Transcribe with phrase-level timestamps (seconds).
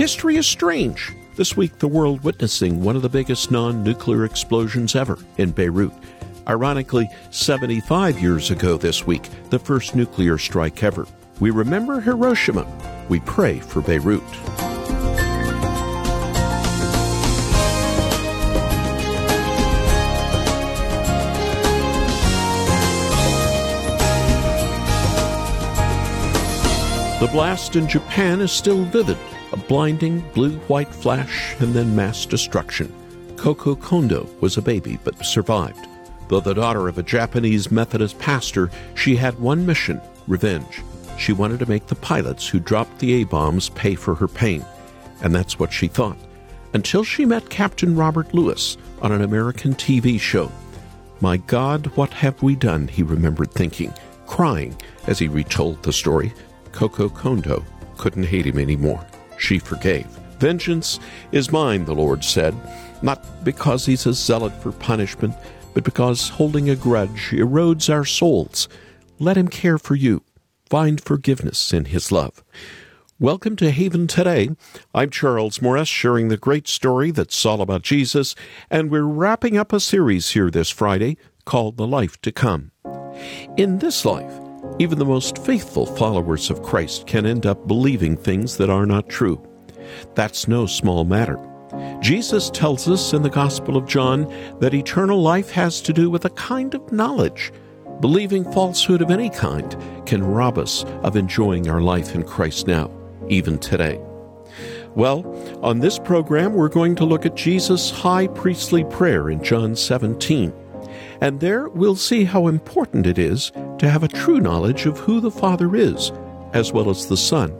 [0.00, 1.12] History is strange.
[1.36, 5.92] This week, the world witnessing one of the biggest non nuclear explosions ever in Beirut.
[6.48, 11.06] Ironically, 75 years ago this week, the first nuclear strike ever.
[11.38, 12.66] We remember Hiroshima.
[13.10, 14.22] We pray for Beirut.
[27.20, 29.18] The blast in Japan is still vivid
[29.52, 32.92] a blinding blue white flash and then mass destruction.
[33.36, 35.86] Koko Kondo was a baby but survived.
[36.28, 40.82] Though the daughter of a Japanese Methodist pastor, she had one mission revenge.
[41.18, 44.64] She wanted to make the pilots who dropped the A bombs pay for her pain.
[45.22, 46.16] And that's what she thought.
[46.72, 50.50] Until she met Captain Robert Lewis on an American TV show.
[51.20, 52.88] My God, what have we done?
[52.88, 53.92] He remembered thinking,
[54.26, 54.76] crying
[55.06, 56.32] as he retold the story.
[56.72, 57.64] Koko Kondo
[57.98, 59.04] couldn't hate him anymore.
[59.40, 60.06] She forgave.
[60.38, 61.00] Vengeance
[61.32, 62.54] is mine, the Lord said,
[63.02, 65.34] not because he's a zealot for punishment,
[65.72, 68.68] but because holding a grudge erodes our souls.
[69.18, 70.22] Let him care for you.
[70.68, 72.44] Find forgiveness in his love.
[73.18, 74.50] Welcome to Haven Today.
[74.94, 78.34] I'm Charles Morris, sharing the great story that's all about Jesus,
[78.70, 82.72] and we're wrapping up a series here this Friday called The Life to Come.
[83.56, 84.32] In this life,
[84.80, 89.10] even the most faithful followers of Christ can end up believing things that are not
[89.10, 89.38] true.
[90.14, 91.38] That's no small matter.
[92.00, 94.24] Jesus tells us in the Gospel of John
[94.60, 97.52] that eternal life has to do with a kind of knowledge.
[98.00, 102.90] Believing falsehood of any kind can rob us of enjoying our life in Christ now,
[103.28, 104.00] even today.
[104.94, 105.26] Well,
[105.62, 110.54] on this program, we're going to look at Jesus' high priestly prayer in John 17.
[111.20, 115.20] And there we'll see how important it is to have a true knowledge of who
[115.20, 116.12] the Father is,
[116.52, 117.54] as well as the Son.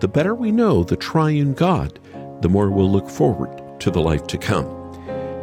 [0.00, 2.00] The better we know the triune God,
[2.40, 4.66] the more we'll look forward to the life to come.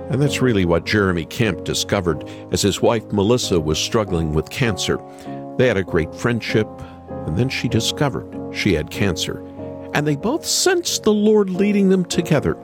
[0.10, 4.98] And that's really what Jeremy Camp discovered as his wife Melissa was struggling with cancer.
[5.58, 6.68] They had a great friendship,
[7.26, 9.40] and then she discovered she had cancer.
[9.94, 12.58] And they both sensed the Lord leading them together.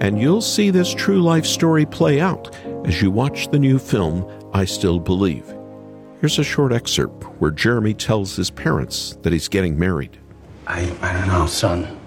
[0.00, 2.54] And you'll see this true life story play out
[2.84, 5.44] as you watch the new film, I Still Believe.
[6.20, 10.18] Here's a short excerpt where Jeremy tells his parents that he's getting married.
[10.66, 11.98] I, I don't know, son.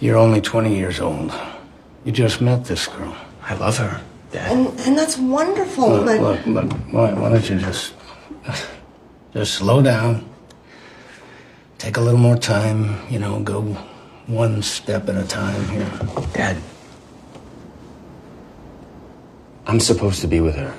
[0.00, 1.32] You're only 20 years old.
[2.04, 3.16] You just met this girl.
[3.42, 4.00] I love her,
[4.32, 4.52] Dad.
[4.52, 6.20] And, and that's wonderful, look, but.
[6.20, 7.94] Look, look, why, why don't you just.
[9.36, 10.26] Just slow down.
[11.76, 13.60] Take a little more time, you know, go
[14.26, 15.90] one step at a time here.
[16.32, 16.56] Dad.
[19.66, 20.72] I'm supposed to be with her.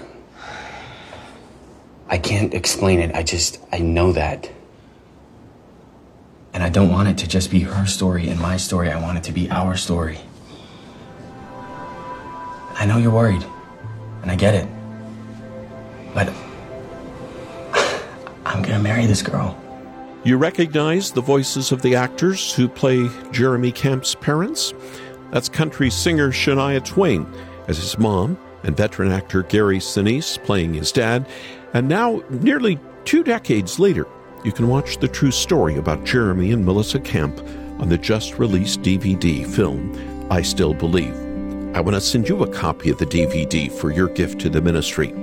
[2.08, 3.14] I can't explain it.
[3.14, 4.50] I just, I know that.
[6.54, 8.90] And I don't want it to just be her story and my story.
[8.90, 10.18] I want it to be our story.
[12.76, 13.46] I know you're worried,
[14.22, 14.68] and I get it.
[16.14, 16.30] But
[18.46, 19.62] I'm gonna marry this girl.
[20.24, 24.74] You recognize the voices of the actors who play Jeremy Camp's parents?
[25.32, 27.28] That's country singer Shania Twain
[27.68, 31.28] as his mom and veteran actor Gary Sinise playing his dad.
[31.74, 34.08] And now, nearly two decades later,
[34.44, 37.40] you can watch the true story about Jeremy and Melissa Camp
[37.80, 41.16] on the just released DVD film, I Still Believe.
[41.76, 44.62] I want to send you a copy of the DVD for your gift to the
[44.62, 45.14] ministry.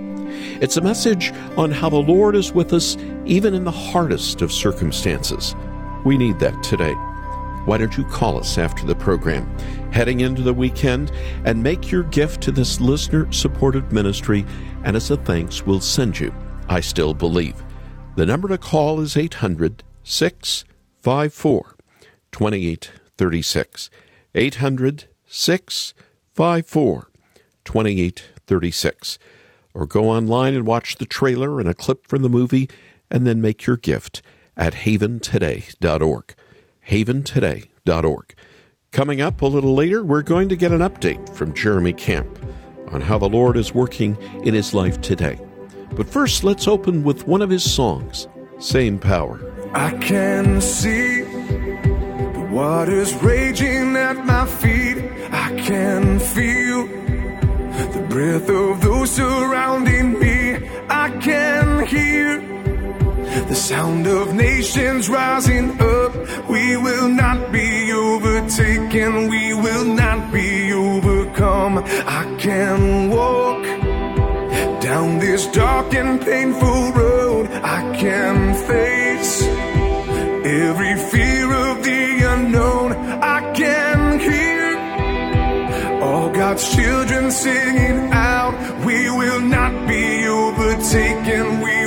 [0.60, 4.52] It's a message on how the Lord is with us even in the hardest of
[4.52, 5.54] circumstances.
[6.04, 6.92] We need that today.
[7.64, 9.50] Why don't you call us after the program,
[9.94, 11.12] heading into the weekend,
[11.44, 14.44] and make your gift to this listener supported ministry?
[14.82, 16.34] And as a thanks, we'll send you
[16.68, 17.62] I Still Believe.
[18.16, 21.76] The number to call is 800 654
[22.32, 23.90] 2836.
[24.34, 27.10] 800 654
[27.64, 29.18] 2836.
[29.74, 32.68] Or go online and watch the trailer and a clip from the movie,
[33.10, 34.22] and then make your gift
[34.56, 36.34] at haventoday.org.
[36.88, 38.34] Haventoday.org.
[38.94, 42.38] Coming up a little later, we're going to get an update from Jeremy Camp
[42.92, 45.36] on how the Lord is working in his life today.
[45.96, 48.28] But first, let's open with one of his songs,
[48.60, 49.40] Same Power.
[49.74, 54.98] I can see the waters raging at my feet.
[55.32, 60.54] I can feel the breath of those surrounding me.
[60.88, 62.40] I can hear
[63.34, 66.14] the sound of nations rising up.
[66.48, 69.28] We will not be overtaken.
[69.28, 71.78] We will not be overcome.
[71.78, 73.64] I can walk
[74.80, 77.48] down this dark and painful road.
[77.50, 82.92] I can face every fear of the unknown.
[82.92, 84.64] I can hear
[86.02, 88.54] all God's children singing out.
[88.84, 91.60] We will not be overtaken.
[91.62, 91.83] We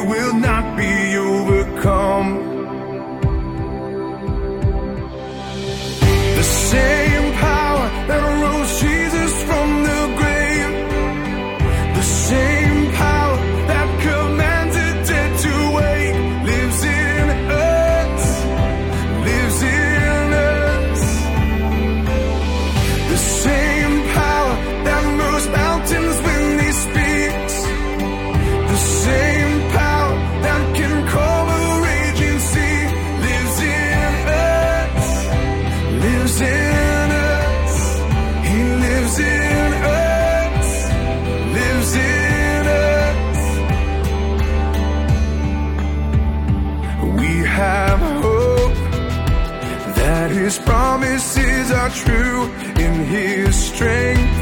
[50.98, 52.46] promises are true
[52.84, 54.38] in his strength.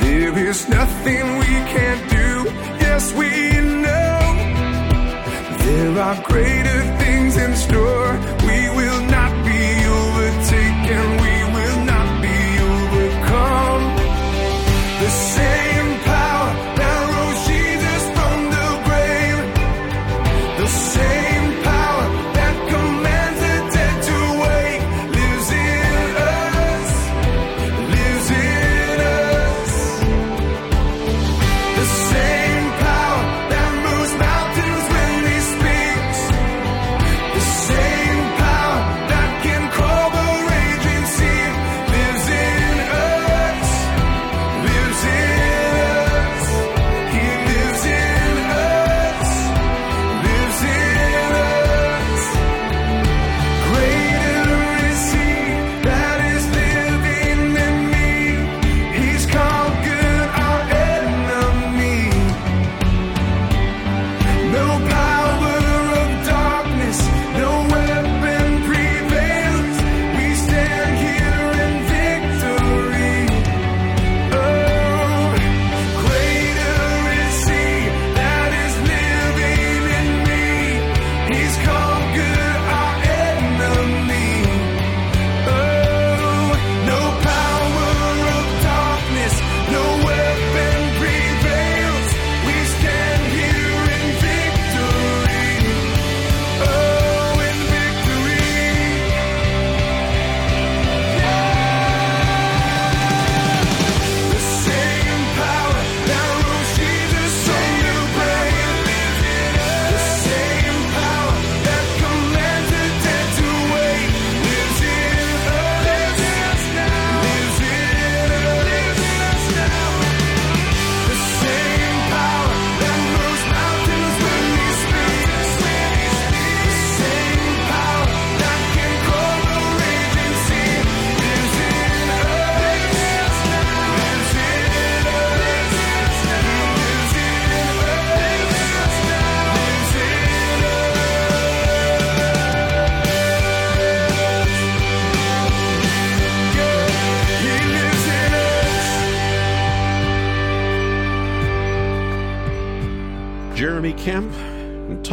[0.00, 2.30] There is nothing we can't do.
[2.84, 3.30] Yes, we
[3.84, 4.20] know
[5.64, 8.12] there are greater things in store.
[8.48, 8.93] We will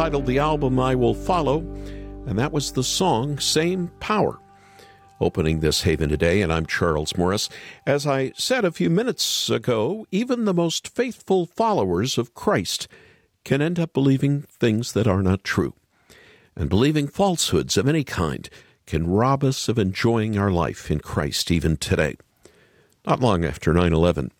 [0.02, 1.58] entitled the album I Will Follow,
[2.26, 4.40] and that was the song Same Power.
[5.20, 7.48] Opening this haven today, and I'm Charles Morris.
[7.86, 12.88] As I said a few minutes ago, even the most faithful followers of Christ
[13.44, 15.72] can end up believing things that are not true.
[16.56, 18.50] And believing falsehoods of any kind
[18.86, 22.16] can rob us of enjoying our life in Christ even today.
[23.06, 24.32] Not long after 9 11,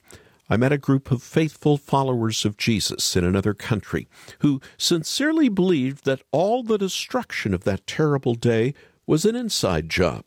[0.52, 4.06] I met a group of faithful followers of Jesus in another country
[4.40, 8.74] who sincerely believed that all the destruction of that terrible day
[9.06, 10.26] was an inside job.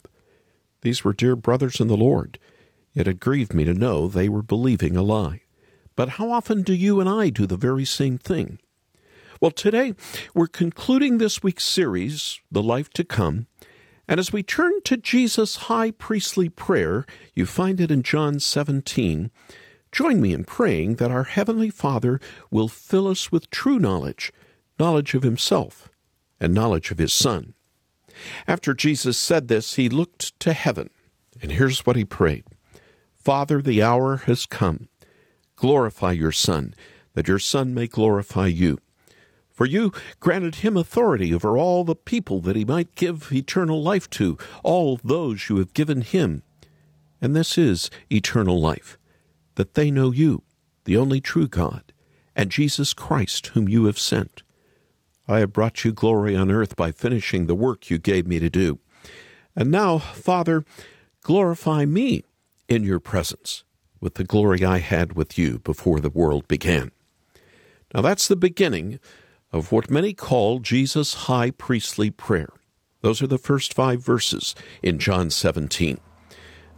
[0.82, 2.40] These were dear brothers in the Lord,
[2.96, 5.42] it grieved me to know they were believing a lie.
[5.96, 8.58] But how often do you and I do the very same thing?
[9.40, 9.94] Well, today
[10.34, 13.46] we're concluding this week's series, The Life to Come,
[14.08, 17.06] and as we turn to Jesus' high priestly prayer,
[17.36, 19.30] you find it in John 17.
[19.96, 22.20] Join me in praying that our Heavenly Father
[22.52, 24.34] will fill us with true knowledge,
[24.78, 25.88] knowledge of Himself,
[26.38, 27.54] and knowledge of His Son.
[28.46, 30.90] After Jesus said this, he looked to heaven,
[31.42, 32.44] and here's what he prayed
[33.16, 34.90] Father, the hour has come.
[35.56, 36.74] Glorify your Son,
[37.14, 38.80] that your Son may glorify you.
[39.54, 44.10] For you granted him authority over all the people that he might give eternal life
[44.10, 46.44] to, all those you have given him.
[47.22, 48.98] And this is eternal life,
[49.56, 50.44] that they know you,
[50.86, 51.94] the only true God,
[52.36, 54.44] and Jesus Christ, whom you have sent.
[55.28, 58.50] I have brought you glory on earth by finishing the work you gave me to
[58.50, 58.80] do.
[59.56, 60.64] And now, Father,
[61.22, 62.24] glorify me
[62.68, 63.64] in your presence
[64.00, 66.92] with the glory I had with you before the world began.
[67.94, 69.00] Now, that's the beginning
[69.52, 72.50] of what many call Jesus' high priestly prayer.
[73.02, 76.00] Those are the first five verses in John 17.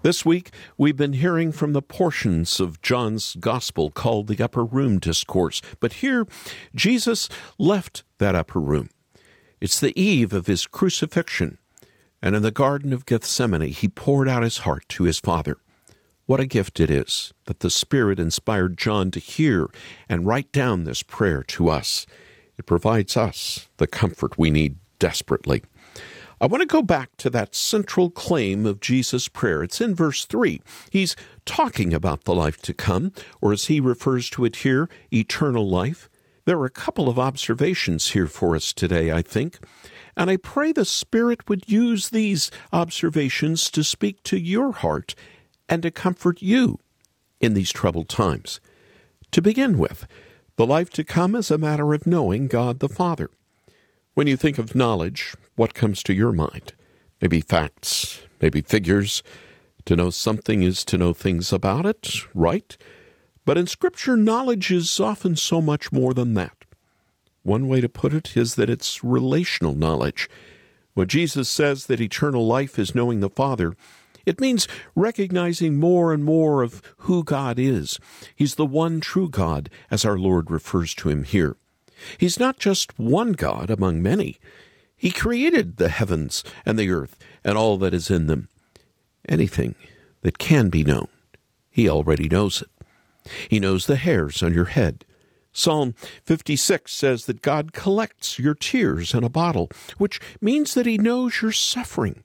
[0.07, 4.99] This week, we've been hearing from the portions of John's Gospel called the Upper Room
[4.99, 5.61] Discourse.
[5.81, 6.25] But here,
[6.73, 8.89] Jesus left that upper room.
[9.59, 11.57] It's the eve of his crucifixion,
[12.21, 15.57] and in the Garden of Gethsemane, he poured out his heart to his Father.
[16.25, 19.67] What a gift it is that the Spirit inspired John to hear
[20.07, 22.05] and write down this prayer to us.
[22.57, 25.63] It provides us the comfort we need desperately.
[26.39, 29.63] I want to go back to that central claim of Jesus' prayer.
[29.63, 30.61] It's in verse 3.
[30.91, 31.15] He's
[31.45, 36.09] talking about the life to come, or as he refers to it here, eternal life.
[36.45, 39.59] There are a couple of observations here for us today, I think,
[40.15, 45.15] and I pray the Spirit would use these observations to speak to your heart
[45.67, 46.79] and to comfort you
[47.39, 48.59] in these troubled times.
[49.31, 50.07] To begin with,
[50.55, 53.29] the life to come is a matter of knowing God the Father.
[54.13, 56.73] When you think of knowledge, what comes to your mind?
[57.21, 59.21] Maybe facts, maybe figures.
[59.85, 62.77] To know something is to know things about it, right?
[63.43, 66.65] But in Scripture, knowledge is often so much more than that.
[67.43, 70.29] One way to put it is that it's relational knowledge.
[70.93, 73.73] When Jesus says that eternal life is knowing the Father,
[74.25, 77.97] it means recognizing more and more of who God is.
[78.35, 81.55] He's the one true God, as our Lord refers to him here.
[82.17, 84.37] He's not just one God among many.
[84.97, 88.49] He created the heavens and the earth and all that is in them.
[89.29, 89.75] Anything
[90.21, 91.07] that can be known,
[91.69, 93.31] He already knows it.
[93.47, 95.05] He knows the hairs on your head.
[95.53, 100.97] Psalm 56 says that God collects your tears in a bottle, which means that He
[100.97, 102.23] knows your suffering.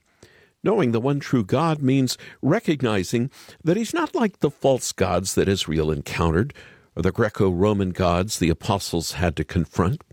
[0.63, 3.29] Knowing the one true God means recognizing
[3.63, 6.53] that He's not like the false gods that Israel encountered,
[6.95, 10.03] or the Greco Roman gods the apostles had to confront.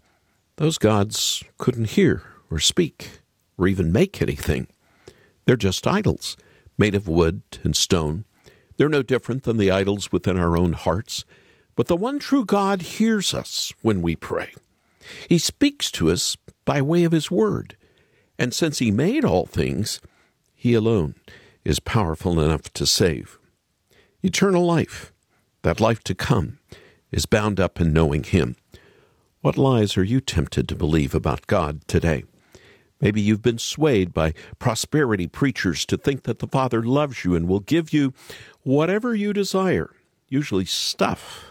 [0.56, 3.20] Those gods couldn't hear or speak
[3.56, 4.66] or even make anything.
[5.44, 6.36] They're just idols,
[6.78, 8.24] made of wood and stone.
[8.76, 11.24] They're no different than the idols within our own hearts.
[11.76, 14.54] But the one true God hears us when we pray.
[15.28, 17.76] He speaks to us by way of His Word.
[18.38, 20.00] And since He made all things,
[20.54, 21.14] He alone
[21.64, 23.38] is powerful enough to save.
[24.22, 25.12] Eternal life
[25.62, 26.58] that life to come
[27.10, 28.56] is bound up in knowing Him.
[29.40, 32.24] What lies are you tempted to believe about God today?
[33.00, 37.48] Maybe you've been swayed by prosperity preachers to think that the Father loves you and
[37.48, 38.12] will give you
[38.62, 39.90] whatever you desire,
[40.28, 41.44] usually stuff,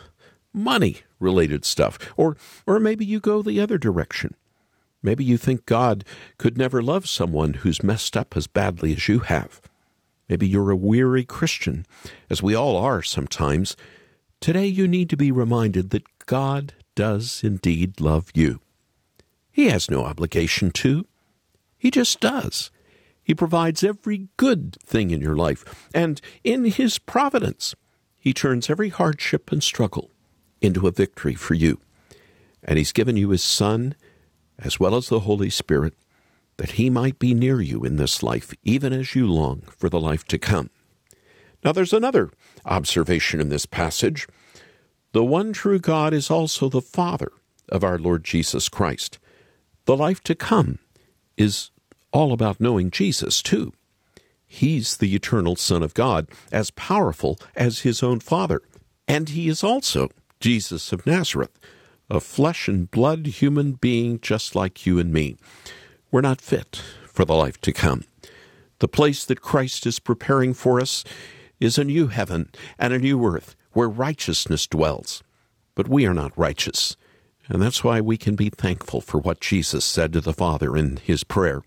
[0.54, 1.98] money related stuff.
[2.16, 2.38] Or,
[2.68, 4.36] or maybe you go the other direction.
[5.02, 6.04] Maybe you think God
[6.38, 9.62] could never love someone who's messed up as badly as you have.
[10.28, 11.86] Maybe you're a weary Christian,
[12.30, 13.76] as we all are sometimes,
[14.42, 18.62] Today you need to be reminded that God does indeed love you.
[19.52, 21.06] He has no obligation to.
[21.80, 22.70] He just does.
[23.24, 27.74] He provides every good thing in your life, and in His providence,
[28.20, 30.12] He turns every hardship and struggle
[30.62, 31.80] into a victory for you.
[32.64, 33.96] And He's given you His Son,
[34.60, 35.94] as well as the Holy Spirit,
[36.58, 40.02] that He might be near you in this life, even as you long for the
[40.02, 40.70] life to come.
[41.64, 42.32] Now, there's another
[42.66, 44.28] observation in this passage.
[45.14, 47.32] The one true God is also the Father
[47.70, 49.20] of our Lord Jesus Christ.
[49.86, 50.80] The life to come
[51.40, 51.72] is
[52.12, 53.74] all about knowing Jesus, too.
[54.46, 58.62] He's the eternal Son of God, as powerful as his own Father.
[59.08, 61.58] And he is also Jesus of Nazareth,
[62.10, 65.38] a flesh and blood human being just like you and me.
[66.12, 68.04] We're not fit for the life to come.
[68.80, 71.04] The place that Christ is preparing for us
[71.60, 75.22] is a new heaven and a new earth where righteousness dwells.
[75.76, 76.96] But we are not righteous.
[77.50, 80.98] And that's why we can be thankful for what Jesus said to the Father in
[80.98, 81.62] his prayer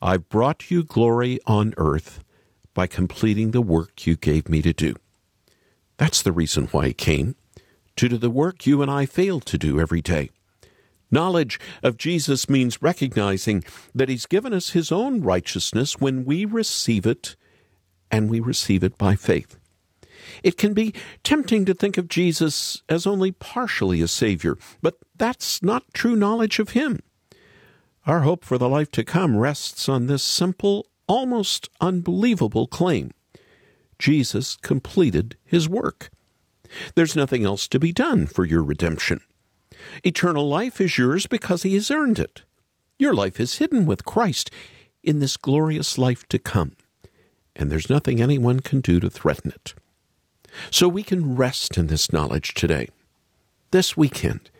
[0.00, 2.24] I've brought you glory on earth
[2.74, 4.96] by completing the work you gave me to do.
[5.96, 7.36] That's the reason why he came,
[7.96, 10.30] to do the work you and I fail to do every day.
[11.10, 13.62] Knowledge of Jesus means recognizing
[13.94, 17.36] that he's given us his own righteousness when we receive it
[18.10, 19.58] and we receive it by faith.
[20.42, 25.62] It can be tempting to think of Jesus as only partially a Savior, but that's
[25.62, 27.00] not true knowledge of Him.
[28.06, 33.12] Our hope for the life to come rests on this simple, almost unbelievable claim
[33.98, 36.10] Jesus completed His work.
[36.96, 39.20] There's nothing else to be done for your redemption.
[40.04, 42.42] Eternal life is yours because He has earned it.
[42.98, 44.50] Your life is hidden with Christ
[45.02, 46.72] in this glorious life to come,
[47.54, 49.74] and there's nothing anyone can do to threaten it.
[50.70, 52.88] So we can rest in this knowledge today.
[53.70, 54.50] This weekend,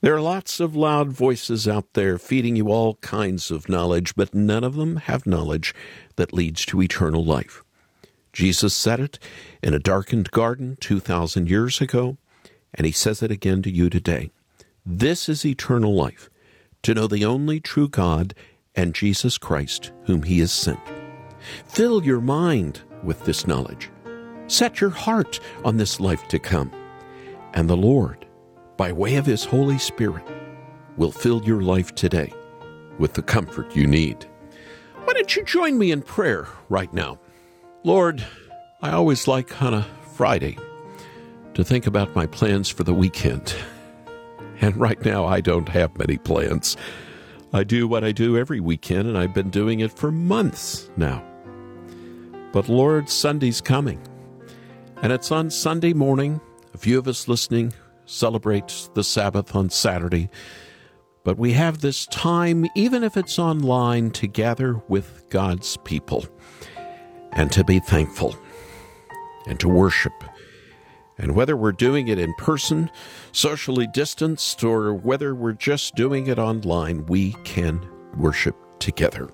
[0.00, 4.34] there are lots of loud voices out there feeding you all kinds of knowledge, but
[4.34, 5.74] none of them have knowledge
[6.16, 7.62] that leads to eternal life.
[8.32, 9.18] Jesus said it
[9.62, 12.18] in a darkened garden 2,000 years ago,
[12.74, 14.30] and he says it again to you today.
[14.84, 16.28] This is eternal life,
[16.82, 18.34] to know the only true God
[18.74, 20.80] and Jesus Christ, whom he has sent.
[21.64, 23.90] Fill your mind with this knowledge.
[24.48, 26.70] Set your heart on this life to come,
[27.54, 28.26] and the Lord,
[28.76, 30.24] by way of his Holy Spirit,
[30.96, 32.32] will fill your life today
[32.98, 34.24] with the comfort you need.
[35.04, 37.18] Why don't you join me in prayer right now?
[37.82, 38.24] Lord,
[38.82, 40.58] I always like on a Friday
[41.54, 43.54] to think about my plans for the weekend.
[44.60, 46.76] And right now, I don't have many plans.
[47.52, 51.24] I do what I do every weekend, and I've been doing it for months now.
[52.52, 54.00] But Lord, Sunday's coming.
[55.02, 56.40] And it's on Sunday morning.
[56.72, 57.74] A few of us listening
[58.06, 60.30] celebrate the Sabbath on Saturday.
[61.22, 66.24] But we have this time, even if it's online, to gather with God's people
[67.32, 68.36] and to be thankful
[69.46, 70.12] and to worship.
[71.18, 72.90] And whether we're doing it in person,
[73.32, 77.86] socially distanced, or whether we're just doing it online, we can
[78.16, 79.28] worship together.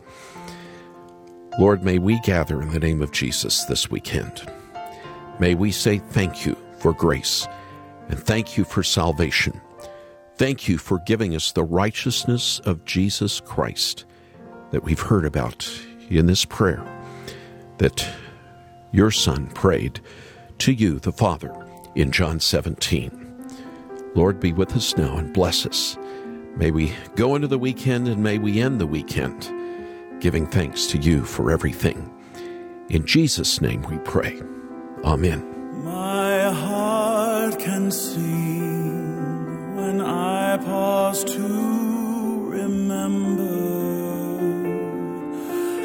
[1.59, 4.50] Lord, may we gather in the name of Jesus this weekend.
[5.43, 7.49] May we say thank you for grace
[8.09, 9.61] and thank you for salvation.
[10.37, 14.05] Thank you for giving us the righteousness of Jesus Christ
[14.71, 15.69] that we've heard about
[16.09, 16.81] in this prayer
[17.79, 18.09] that
[18.93, 20.01] your Son prayed
[20.59, 21.53] to you, the Father,
[21.97, 23.51] in John 17.
[24.14, 25.99] Lord, be with us now and bless us.
[26.55, 29.51] May we go into the weekend and may we end the weekend
[30.21, 32.14] giving thanks to you for everything.
[32.90, 34.40] In Jesus' name we pray.
[35.05, 35.83] Amen.
[35.85, 43.43] My heart can sing when I pause to remember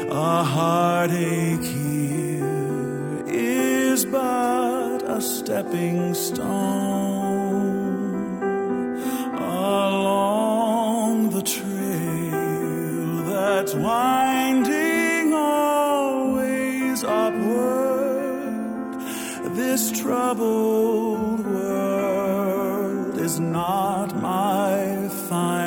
[0.08, 6.48] a heartache here is but a stepping stone
[9.34, 14.67] along the trail that's winding
[19.70, 25.57] This troubled world is not my final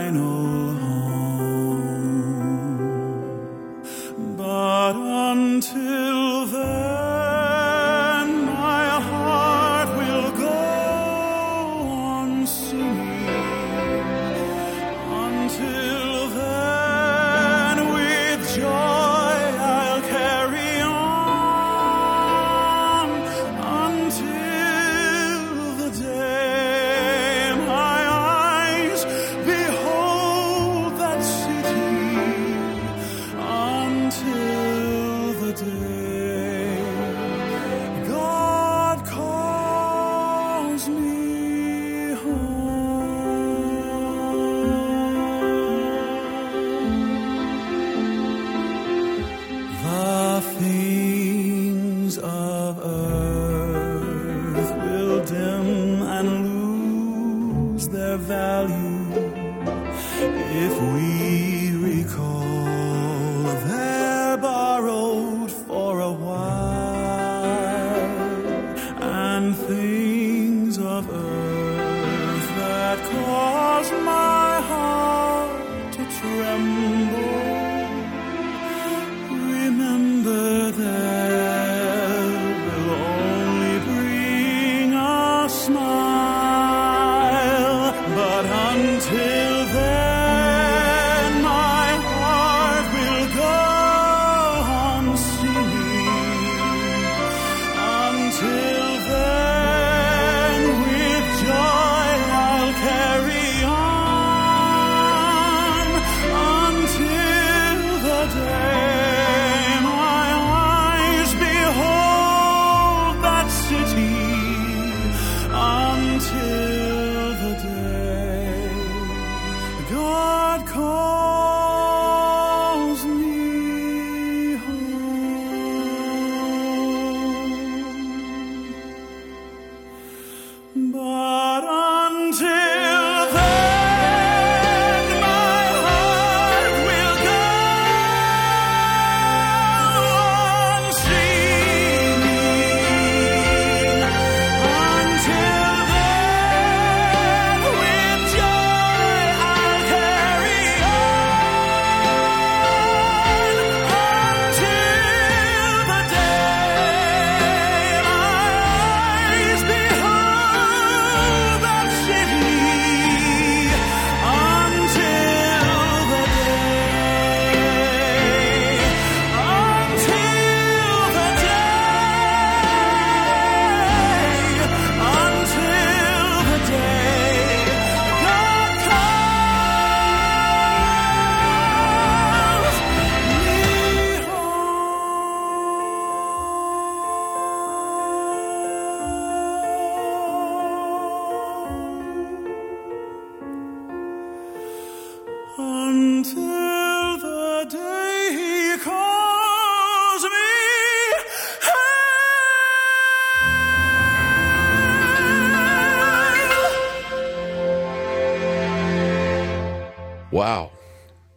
[210.42, 210.72] Wow.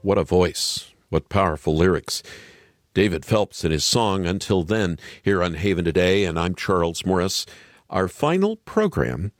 [0.01, 0.91] What a voice.
[1.11, 2.23] What powerful lyrics.
[2.95, 7.45] David Phelps and his song Until Then here on Haven Today, and I'm Charles Morris.
[7.91, 9.33] Our final program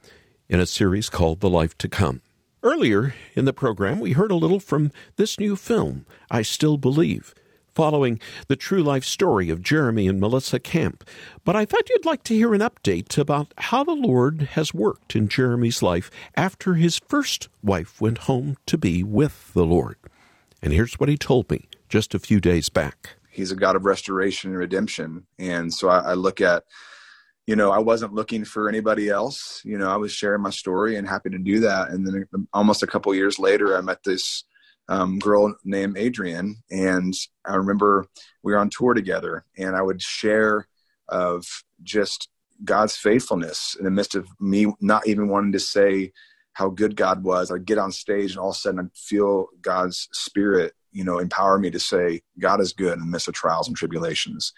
[0.47, 2.21] in a series called The Life to Come.
[2.61, 7.33] Earlier in the program, we heard a little from this new film, I Still Believe,
[7.75, 11.03] following the true life story of Jeremy and Melissa Camp.
[11.43, 15.15] But I thought you'd like to hear an update about how the Lord has worked
[15.15, 19.97] in Jeremy's life after his first wife went home to be with the Lord.
[20.61, 23.85] And here's what he told me just a few days back he's a God of
[23.85, 25.25] restoration and redemption.
[25.37, 26.63] And so I, I look at,
[27.45, 29.61] you know, I wasn't looking for anybody else.
[29.65, 31.89] You know, I was sharing my story and happy to do that.
[31.89, 34.45] And then almost a couple years later, I met this
[34.87, 37.13] um, girl named Adrienne, and
[37.45, 38.07] I remember
[38.43, 40.67] we were on tour together, and I would share
[41.09, 41.45] of
[41.83, 42.29] just
[42.63, 46.11] God's faithfulness in the midst of me not even wanting to say
[46.53, 47.51] how good God was.
[47.51, 51.19] I'd get on stage, and all of a sudden, I'd feel God's spirit you know
[51.19, 54.53] empower me to say god is good in the midst of trials and tribulations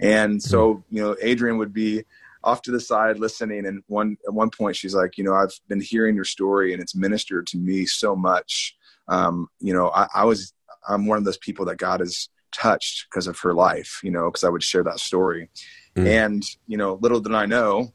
[0.00, 0.96] and so hmm.
[0.96, 2.02] you know adrienne would be
[2.42, 5.52] off to the side listening and one at one point she's like you know i've
[5.68, 8.74] been hearing your story and it's ministered to me so much
[9.08, 10.52] um, you know I, I was
[10.88, 14.30] i'm one of those people that god has touched because of her life you know
[14.30, 15.48] because i would share that story
[15.96, 16.06] mm.
[16.06, 17.92] and you know little did i know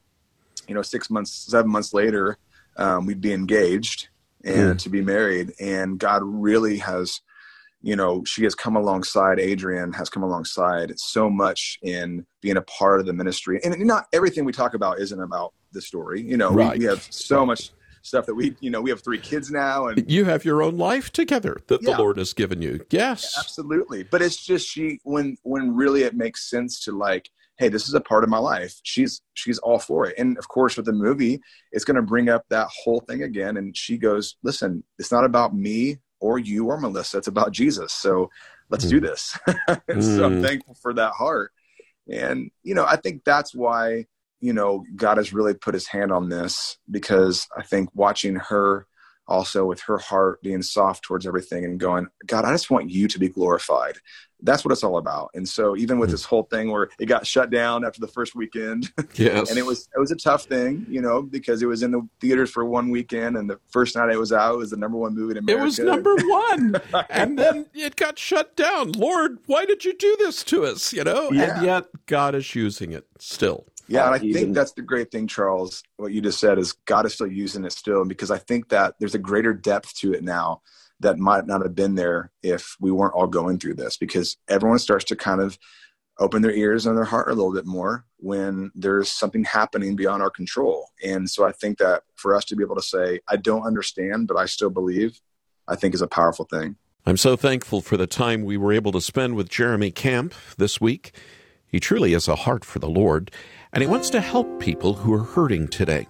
[0.67, 2.38] you know six months seven months later
[2.78, 4.10] um, we'd be engaged
[4.43, 4.80] and mm.
[4.80, 7.22] to be married and god really has
[7.82, 12.62] you know, she has come alongside Adrienne, has come alongside so much in being a
[12.63, 13.60] part of the ministry.
[13.63, 16.22] And not everything we talk about isn't about the story.
[16.22, 16.74] You know, right.
[16.74, 19.88] we, we, have so much stuff that we, you know, we have three kids now,
[19.88, 21.92] and you have your own life together that yeah.
[21.92, 22.86] the Lord has given you.
[22.90, 24.04] Yes, absolutely.
[24.04, 27.94] But it's just she when when really it makes sense to like, hey, this is
[27.94, 28.80] a part of my life.
[28.84, 30.16] She's she's all for it.
[30.18, 33.58] And of course, with the movie, it's going to bring up that whole thing again.
[33.58, 37.18] And she goes, listen, it's not about me or you or Melissa.
[37.18, 37.94] It's about Jesus.
[37.94, 38.30] So
[38.70, 38.90] let's mm.
[38.90, 39.38] do this.
[39.48, 39.78] mm.
[39.88, 40.46] So I'm mm.
[40.46, 41.52] thankful for that heart.
[42.10, 44.06] And, you know, I think that's why,
[44.39, 48.88] you know, God has really put his hand on this because I think watching her
[49.28, 53.08] also with her heart being soft towards everything and going, God, I just want you
[53.08, 53.97] to be glorified.
[54.41, 55.32] That's what it's all about.
[55.34, 56.13] And so even with hmm.
[56.13, 59.50] this whole thing where it got shut down after the first weekend, yes.
[59.50, 62.08] and it was it was a tough thing, you know, because it was in the
[62.21, 64.97] theaters for one weekend and the first night it was out it was the number
[64.97, 65.62] one movie in America.
[65.62, 66.76] It was number one.
[67.10, 68.91] and then it got shut down.
[68.91, 70.93] Lord, why did you do this to us?
[70.93, 71.32] You know?
[71.32, 71.56] Yeah.
[71.56, 73.65] And yet God is using it still.
[73.88, 75.84] Yeah, and um, I even, think that's the great thing, Charles.
[75.97, 78.95] What you just said is God is still using it still, because I think that
[79.00, 80.62] there's a greater depth to it now
[81.00, 83.97] that might not have been there if we weren't all going through this.
[83.97, 85.58] Because everyone starts to kind of
[86.19, 90.23] open their ears and their heart a little bit more when there's something happening beyond
[90.23, 90.89] our control.
[91.06, 94.28] And so I think that for us to be able to say, "I don't understand,
[94.28, 95.21] but I still believe,"
[95.67, 96.76] I think is a powerful thing.
[97.06, 100.82] I'm so thankful for the time we were able to spend with Jeremy Camp this
[100.82, 101.13] week.
[101.69, 103.32] He truly has a heart for the Lord
[103.73, 106.08] and he wants to help people who are hurting today.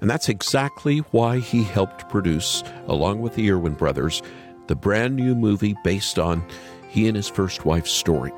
[0.00, 4.22] And that's exactly why he helped produce, along with the Erwin brothers,
[4.66, 6.44] the brand new movie based on
[6.88, 8.32] he and his first wife's story.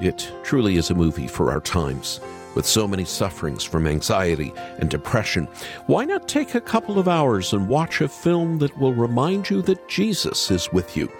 [0.00, 2.20] It truly is a movie for our times.
[2.54, 5.46] With so many sufferings from anxiety and depression,
[5.86, 9.62] why not take a couple of hours and watch a film that will remind you
[9.62, 11.10] that Jesus is with you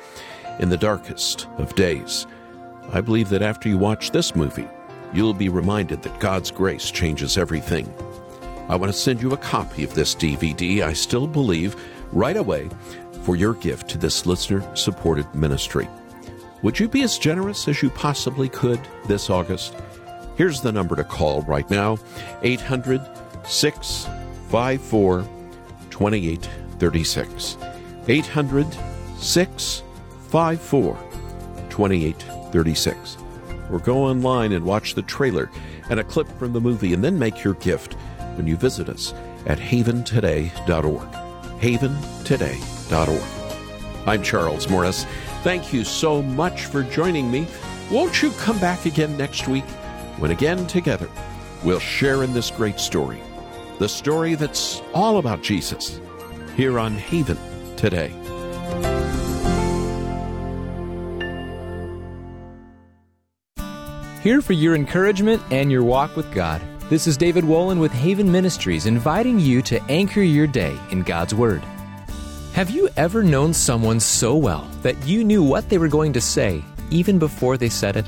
[0.58, 2.26] in the darkest of days?
[2.92, 4.68] I believe that after you watch this movie,
[5.12, 7.92] you'll be reminded that God's grace changes everything.
[8.68, 11.76] I want to send you a copy of this DVD, I Still Believe,
[12.12, 12.68] right away
[13.22, 15.88] for your gift to this listener supported ministry.
[16.62, 19.76] Would you be as generous as you possibly could this August?
[20.36, 21.98] Here's the number to call right now
[22.42, 23.00] 800
[23.44, 25.26] 654
[25.90, 27.56] 2836.
[28.08, 28.66] 800
[29.18, 30.98] 654
[31.68, 32.37] 2836
[33.70, 35.50] or go online and watch the trailer
[35.90, 37.94] and a clip from the movie and then make your gift
[38.36, 39.12] when you visit us
[39.46, 41.08] at haventoday.org.
[41.60, 44.08] Haventoday.org.
[44.08, 45.04] I'm Charles Morris.
[45.42, 47.46] Thank you so much for joining me.
[47.90, 49.64] Won't you come back again next week
[50.18, 51.08] when again together
[51.64, 53.20] we'll share in this great story,
[53.78, 56.00] the story that's all about Jesus,
[56.56, 57.38] here on Haven
[57.76, 58.12] today.
[64.28, 66.60] Here for your encouragement and your walk with God.
[66.90, 71.34] This is David Wolin with Haven Ministries inviting you to anchor your day in God's
[71.34, 71.62] Word.
[72.52, 76.20] Have you ever known someone so well that you knew what they were going to
[76.20, 78.06] say even before they said it?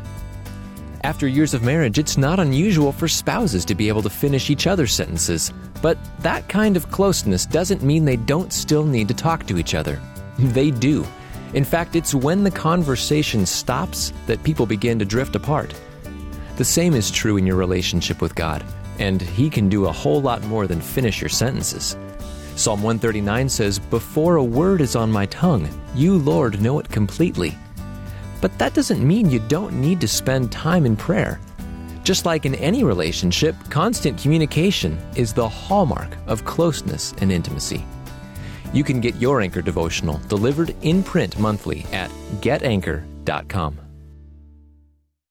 [1.04, 4.66] After years of marriage, it's not unusual for spouses to be able to finish each
[4.66, 9.46] other's sentences, but that kind of closeness doesn't mean they don't still need to talk
[9.46, 9.98] to each other.
[10.38, 11.06] They do.
[11.54, 15.74] In fact, it's when the conversation stops that people begin to drift apart.
[16.60, 18.62] The same is true in your relationship with God,
[18.98, 21.96] and He can do a whole lot more than finish your sentences.
[22.54, 27.56] Psalm 139 says, Before a word is on my tongue, you, Lord, know it completely.
[28.42, 31.40] But that doesn't mean you don't need to spend time in prayer.
[32.04, 37.86] Just like in any relationship, constant communication is the hallmark of closeness and intimacy.
[38.74, 42.10] You can get your Anchor devotional delivered in print monthly at
[42.42, 43.89] getanchor.com.